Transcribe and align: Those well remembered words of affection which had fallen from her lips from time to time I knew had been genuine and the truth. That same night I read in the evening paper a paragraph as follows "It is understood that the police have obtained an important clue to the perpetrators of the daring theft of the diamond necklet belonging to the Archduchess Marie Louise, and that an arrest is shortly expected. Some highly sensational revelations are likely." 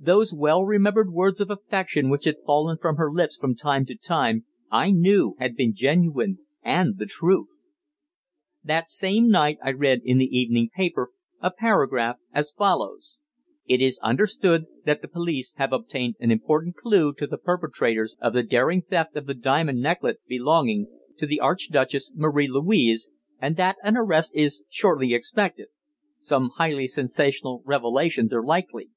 Those 0.00 0.32
well 0.32 0.62
remembered 0.64 1.12
words 1.12 1.38
of 1.38 1.50
affection 1.50 2.08
which 2.08 2.24
had 2.24 2.38
fallen 2.46 2.78
from 2.80 2.96
her 2.96 3.12
lips 3.12 3.36
from 3.36 3.54
time 3.54 3.84
to 3.84 3.94
time 3.94 4.46
I 4.70 4.90
knew 4.90 5.34
had 5.38 5.54
been 5.54 5.74
genuine 5.74 6.38
and 6.62 6.96
the 6.96 7.04
truth. 7.04 7.48
That 8.64 8.88
same 8.88 9.28
night 9.28 9.58
I 9.62 9.72
read 9.72 10.00
in 10.02 10.16
the 10.16 10.34
evening 10.34 10.70
paper 10.74 11.10
a 11.42 11.50
paragraph 11.50 12.16
as 12.32 12.52
follows 12.52 13.18
"It 13.66 13.82
is 13.82 13.98
understood 14.02 14.64
that 14.86 15.02
the 15.02 15.08
police 15.08 15.52
have 15.58 15.74
obtained 15.74 16.14
an 16.20 16.30
important 16.30 16.76
clue 16.76 17.12
to 17.12 17.26
the 17.26 17.36
perpetrators 17.36 18.16
of 18.18 18.32
the 18.32 18.42
daring 18.42 18.80
theft 18.80 19.14
of 19.14 19.26
the 19.26 19.34
diamond 19.34 19.82
necklet 19.82 20.20
belonging 20.26 20.86
to 21.18 21.26
the 21.26 21.38
Archduchess 21.40 22.12
Marie 22.14 22.48
Louise, 22.48 23.10
and 23.42 23.58
that 23.58 23.76
an 23.82 23.98
arrest 23.98 24.32
is 24.34 24.64
shortly 24.70 25.12
expected. 25.12 25.68
Some 26.18 26.52
highly 26.56 26.88
sensational 26.88 27.60
revelations 27.66 28.32
are 28.32 28.42
likely." 28.42 28.88